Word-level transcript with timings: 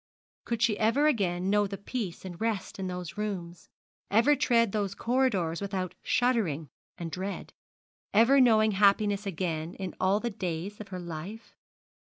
Could 0.45 0.63
she 0.63 0.79
ever 0.79 1.05
again 1.05 1.51
know 1.51 1.67
peace 1.67 2.25
and 2.25 2.41
rest 2.41 2.79
in 2.79 2.87
those 2.87 3.17
rooms; 3.17 3.69
ever 4.09 4.35
tread 4.35 4.71
those 4.71 4.95
corridors 4.95 5.61
without 5.61 5.93
shuddering 6.01 6.69
and 6.97 7.11
dread, 7.11 7.53
ever 8.11 8.39
know 8.41 8.61
happiness 8.61 9.27
again 9.27 9.75
in 9.75 9.93
all 9.99 10.19
the 10.19 10.31
days 10.31 10.79
of 10.81 10.87
her 10.87 10.97
life? 10.99 11.53